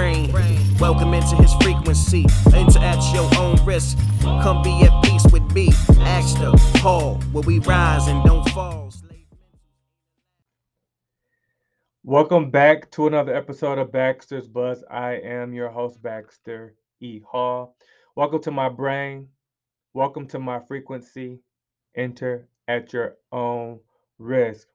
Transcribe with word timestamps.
brain. 0.00 0.32
Welcome 0.78 1.12
into 1.12 1.36
his 1.36 1.52
frequency. 1.60 2.24
Enter 2.54 2.78
at 2.78 3.12
your 3.12 3.28
own 3.38 3.62
risk. 3.66 3.98
Come 4.22 4.62
be 4.62 4.82
at 4.82 5.04
peace 5.04 5.26
with 5.30 5.42
me. 5.52 5.66
The 5.66 6.80
Paul, 6.80 7.16
where 7.32 7.42
we 7.42 7.58
rise 7.58 8.06
and 8.08 8.24
don't 8.24 8.48
fall. 8.50 8.90
Welcome 12.02 12.50
back 12.50 12.90
to 12.92 13.08
another 13.08 13.34
episode 13.34 13.76
of 13.76 13.92
Baxter's 13.92 14.48
Buzz. 14.48 14.82
I 14.90 15.16
am 15.16 15.52
your 15.52 15.68
host, 15.68 16.02
Baxter 16.02 16.74
E. 17.00 17.20
Hall. 17.20 17.76
Welcome 18.16 18.42
to 18.44 18.50
my 18.50 18.70
brain. 18.70 19.28
Welcome 19.92 20.26
to 20.28 20.38
my 20.38 20.60
frequency. 20.66 21.40
Enter 21.94 22.48
at 22.68 22.94
your 22.94 23.16
own 23.32 23.80
risk. 24.18 24.66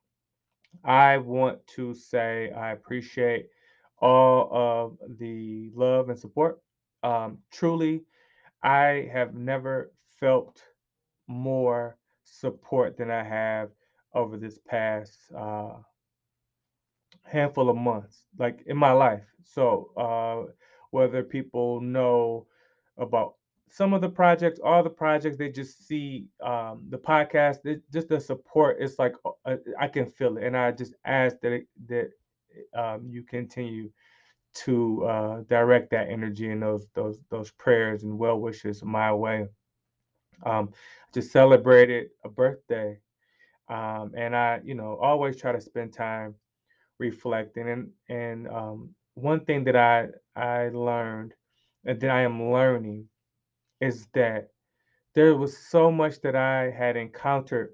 I 0.84 1.18
want 1.18 1.66
to 1.76 1.96
say 1.96 2.52
I 2.52 2.73
appreciate 2.73 3.48
all 4.00 4.50
of 4.52 4.98
the 5.20 5.72
love 5.76 6.10
and 6.10 6.20
support. 6.20 6.60
Um, 7.04 7.40
truly, 7.52 8.04
I 8.64 9.10
have 9.14 9.36
never 9.36 9.92
felt 10.20 10.62
more 11.28 11.98
support 12.24 12.98
than 12.98 13.12
I 13.12 13.24
have 13.24 13.70
over 14.14 14.38
this 14.38 14.60
past 14.60 15.20
uh, 15.38 15.74
handful 17.24 17.70
of 17.70 17.78
months, 17.78 18.26
like 18.38 18.64
in 18.68 18.78
my 18.78 18.92
life. 18.92 19.24
So, 19.44 19.92
uh, 19.98 20.52
whether 20.92 21.24
people 21.24 21.82
know 21.82 22.48
about 22.98 23.36
some 23.70 23.93
of 23.93 24.02
the 24.02 24.10
projects, 24.10 24.60
all 24.64 24.84
the 24.84 24.90
projects, 24.90 25.38
they 25.38 25.50
just 25.50 25.88
see 25.88 26.28
um, 26.42 26.86
the 26.90 26.98
podcast, 26.98 27.66
it, 27.66 27.82
just 27.92 28.07
the 28.10 28.20
support. 28.20 28.78
It's 28.80 28.98
like 29.00 29.16
uh, 29.46 29.57
I 29.80 29.88
can 29.88 30.06
feel 30.06 30.38
it, 30.38 30.43
and 30.46 30.56
I 30.56 30.71
just 30.71 30.93
ask 31.06 31.40
that 31.42 31.52
it, 31.52 31.68
that 31.88 32.12
um, 32.73 33.08
you 33.08 33.23
continue 33.23 33.89
to 34.55 35.06
uh, 35.06 35.42
direct 35.50 35.92
that 35.92 36.09
energy 36.09 36.50
and 36.50 36.62
those 36.62 36.88
those 36.95 37.20
those 37.30 37.52
prayers 37.52 38.03
and 38.03 38.17
well 38.17 38.39
wishes 38.39 38.84
my 38.84 39.14
way. 39.14 39.47
Um, 40.45 40.72
just 41.14 41.31
celebrated 41.31 42.08
a 42.23 42.30
birthday, 42.30 43.00
um, 43.70 44.12
and 44.17 44.36
I, 44.36 44.62
you 44.64 44.75
know, 44.75 44.97
always 45.02 45.39
try 45.39 45.52
to 45.52 45.62
spend 45.62 45.94
time 45.94 46.36
reflecting. 47.00 47.70
And 47.70 47.89
and 48.09 48.47
um, 48.47 48.95
one 49.16 49.45
thing 49.45 49.64
that 49.66 49.75
I 49.75 50.08
I 50.36 50.69
learned 50.69 51.34
and 51.86 52.00
that 52.00 52.09
I 52.09 52.22
am 52.22 52.52
learning 52.52 53.08
is 53.81 54.08
that 54.14 54.50
there 55.16 55.36
was 55.36 55.58
so 55.58 55.92
much 55.92 56.22
that 56.22 56.36
I 56.36 56.72
had 56.72 56.97
encountered 56.97 57.73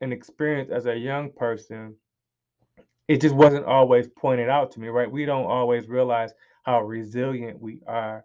and 0.00 0.12
experienced 0.12 0.72
as 0.72 0.86
a 0.86 0.96
young 0.96 1.32
person. 1.32 1.96
It 3.08 3.20
just 3.20 3.34
wasn't 3.34 3.66
always 3.66 4.08
pointed 4.08 4.48
out 4.48 4.72
to 4.72 4.80
me, 4.80 4.88
right? 4.88 5.10
We 5.10 5.24
don't 5.26 5.46
always 5.46 5.88
realize 5.88 6.32
how 6.64 6.82
resilient 6.82 7.60
we 7.60 7.80
are 7.86 8.24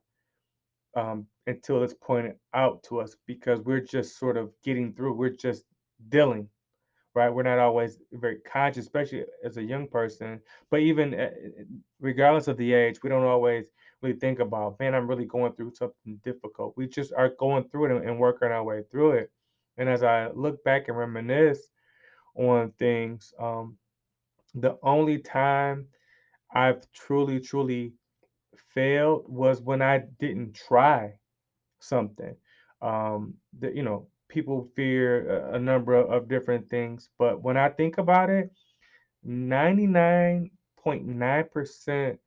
um, 0.96 1.28
until 1.48 1.84
it's 1.84 1.94
pointed 1.94 2.36
out 2.54 2.84
to 2.84 3.00
us 3.00 3.16
because 3.28 3.60
we're 3.62 3.80
just 3.82 4.18
sort 4.18 4.38
of 4.38 4.52
getting 4.64 4.94
through. 4.94 5.14
We're 5.14 5.30
just 5.30 5.64
dealing, 6.10 6.50
right? 7.14 7.30
We're 7.30 7.44
not 7.44 7.60
always 7.60 8.00
very 8.14 8.40
conscious, 8.40 8.86
especially 8.86 9.26
as 9.44 9.58
a 9.58 9.64
young 9.64 9.88
person. 9.88 10.42
But 10.72 10.82
even 10.82 11.14
uh, 11.20 11.30
regardless 12.00 12.48
of 12.48 12.58
the 12.58 12.74
age, 12.74 13.00
we 13.04 13.10
don't 13.10 13.24
always 13.26 13.68
really 14.02 14.18
think 14.18 14.40
about, 14.40 14.80
man, 14.80 14.96
I'm 14.96 15.08
really 15.08 15.26
going 15.26 15.54
through 15.54 15.74
something 15.76 16.20
difficult. 16.24 16.74
We 16.76 16.88
just 16.88 17.14
are 17.14 17.32
going 17.40 17.66
through 17.70 17.98
it 17.98 18.06
and 18.06 18.20
working 18.20 18.50
our 18.50 18.64
way 18.64 18.84
through 18.92 19.12
it. 19.14 19.32
And 19.78 19.90
as 19.90 20.04
I 20.04 20.30
look 20.32 20.64
back 20.64 20.88
and 20.88 20.98
reminisce 20.98 21.70
on 22.36 22.72
things, 22.80 23.34
um, 23.40 23.78
the 24.54 24.78
only 24.84 25.20
time 25.20 25.88
I've 26.54 26.82
truly, 26.94 27.40
truly 27.40 27.94
failed 28.74 29.26
was 29.28 29.62
when 29.62 29.82
I 29.82 30.04
didn't 30.20 30.56
try 30.56 31.14
something. 31.80 32.36
Um, 32.82 33.36
that 33.60 33.76
you 33.76 33.84
know, 33.84 34.08
people 34.28 34.68
fear 34.76 35.30
a, 35.30 35.54
a 35.56 35.60
number 35.60 35.96
of, 35.96 36.28
different 36.28 36.68
things, 36.70 37.10
but 37.20 37.44
when 37.44 37.58
I 37.58 37.70
think 37.70 38.00
about 38.00 38.30
it, 38.30 38.52
99.9% 39.28 42.18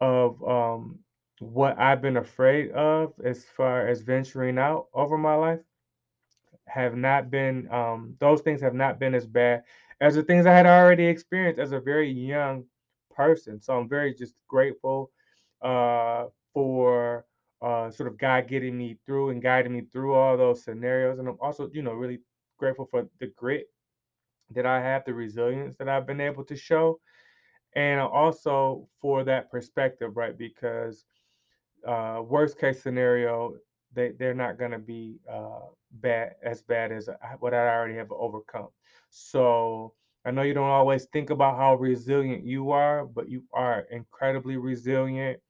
of 0.00 0.42
um, 0.44 0.98
what 1.38 1.78
I've 1.78 2.02
been 2.02 2.18
afraid 2.18 2.72
of 2.72 3.14
as 3.24 3.44
far 3.56 3.88
as 3.88 4.02
venturing 4.02 4.58
out 4.58 4.88
over 4.92 5.16
my 5.16 5.34
life 5.34 5.60
have 6.68 6.96
not 6.96 7.30
been 7.30 7.68
um, 7.72 8.14
those 8.18 8.40
things 8.42 8.60
have 8.60 8.74
not 8.74 8.98
been 8.98 9.14
as 9.14 9.26
bad 9.26 9.62
as 10.00 10.14
the 10.14 10.22
things 10.22 10.46
I 10.46 10.52
had 10.52 10.66
already 10.66 11.06
experienced 11.06 11.60
as 11.60 11.72
a 11.72 11.80
very 11.80 12.10
young 12.10 12.64
person. 13.14 13.60
So 13.60 13.78
I'm 13.78 13.88
very 13.88 14.14
just 14.14 14.34
grateful 14.48 15.10
uh, 15.62 16.26
for 16.52 17.24
uh, 17.62 17.90
sort 17.90 18.08
of 18.08 18.18
God 18.18 18.48
getting 18.48 18.76
me 18.76 18.98
through 19.06 19.30
and 19.30 19.42
guiding 19.42 19.72
me 19.72 19.82
through 19.92 20.14
all 20.14 20.36
those 20.36 20.64
scenarios. 20.64 21.18
And 21.18 21.28
I'm 21.28 21.38
also, 21.40 21.70
you 21.72 21.82
know, 21.82 21.92
really 21.92 22.18
grateful 22.58 22.88
for 22.90 23.08
the 23.20 23.28
grit 23.36 23.66
that 24.54 24.66
I 24.66 24.80
have, 24.80 25.04
the 25.04 25.14
resilience 25.14 25.76
that 25.78 25.88
I've 25.88 26.06
been 26.06 26.20
able 26.20 26.44
to 26.44 26.56
show, 26.56 27.00
and 27.74 28.00
also 28.00 28.88
for 29.00 29.24
that 29.24 29.50
perspective, 29.50 30.16
right? 30.16 30.36
Because 30.36 31.04
uh, 31.86 32.22
worst 32.24 32.58
case 32.58 32.82
scenario, 32.82 33.54
they 33.96 34.12
they're 34.18 34.34
not 34.34 34.58
going 34.58 34.72
to 34.72 34.78
be 34.78 35.16
uh, 35.32 35.66
bad 35.90 36.34
as 36.44 36.62
bad 36.62 36.92
as 36.92 37.08
what 37.40 37.54
I 37.54 37.68
already 37.68 37.96
have 37.96 38.12
overcome. 38.12 38.68
So 39.10 39.94
I 40.24 40.30
know 40.30 40.42
you 40.42 40.54
don't 40.54 40.68
always 40.68 41.06
think 41.06 41.30
about 41.30 41.56
how 41.56 41.76
resilient 41.76 42.44
you 42.44 42.70
are, 42.72 43.06
but 43.06 43.28
you 43.28 43.44
are 43.52 43.86
incredibly 43.90 44.56
resilient. 44.58 45.40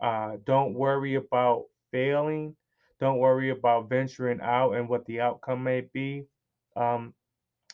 Uh, 0.00 0.38
don't 0.44 0.74
worry 0.74 1.16
about 1.16 1.64
failing. 1.92 2.56
Don't 3.00 3.18
worry 3.18 3.50
about 3.50 3.88
venturing 3.88 4.40
out 4.40 4.72
and 4.72 4.88
what 4.88 5.04
the 5.06 5.20
outcome 5.20 5.62
may 5.62 5.82
be. 5.92 6.24
Um, 6.76 7.14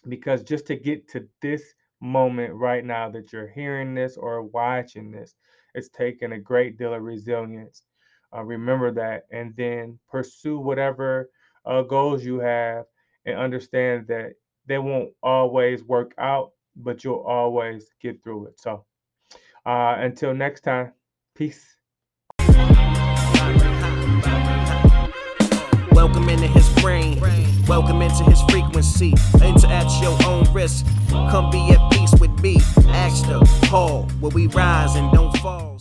because 0.08 0.42
just 0.42 0.66
to 0.68 0.76
get 0.76 1.08
to 1.10 1.28
this 1.42 1.62
moment 2.00 2.54
right 2.54 2.84
now 2.84 3.10
that 3.10 3.32
you're 3.32 3.48
hearing 3.48 3.94
this 3.94 4.16
or 4.16 4.42
watching 4.42 5.10
this, 5.10 5.34
it's 5.74 5.90
taken 5.90 6.32
a 6.32 6.38
great 6.40 6.78
deal 6.78 6.94
of 6.94 7.02
resilience. 7.02 7.82
Uh, 8.34 8.42
remember 8.42 8.92
that, 8.92 9.26
and 9.30 9.54
then 9.56 9.98
pursue 10.10 10.58
whatever 10.58 11.30
uh, 11.64 11.82
goals 11.82 12.24
you 12.24 12.38
have, 12.38 12.84
and 13.24 13.38
understand 13.38 14.06
that 14.08 14.34
they 14.66 14.78
won't 14.78 15.10
always 15.22 15.82
work 15.84 16.14
out, 16.18 16.52
but 16.76 17.04
you'll 17.04 17.24
always 17.26 17.86
get 18.02 18.22
through 18.22 18.46
it. 18.46 18.60
So, 18.60 18.84
uh, 19.64 19.96
until 19.98 20.34
next 20.34 20.60
time, 20.60 20.92
peace. 21.34 21.76
Welcome 25.92 26.28
into 26.28 26.46
his 26.48 26.68
brain. 26.82 27.20
Welcome 27.66 28.02
into 28.02 28.24
his 28.24 28.40
frequency. 28.50 29.14
Enter 29.42 29.66
at 29.66 30.02
your 30.02 30.16
own 30.26 30.44
risk. 30.52 30.86
Come 31.10 31.50
be 31.50 31.70
at 31.70 31.92
peace 31.92 32.12
with 32.20 32.30
me. 32.40 32.56
Ask 32.88 33.26
the 33.26 33.40
Paul, 33.68 34.04
where 34.20 34.30
we 34.30 34.46
rise 34.48 34.94
and 34.96 35.12
don't 35.12 35.36
fall. 35.38 35.77